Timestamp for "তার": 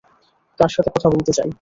0.59-0.71